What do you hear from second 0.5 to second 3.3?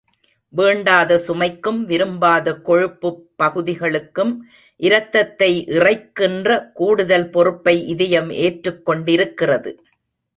வேண்டாத சுமைக்கும், விரும்பாத கொழுப்புப்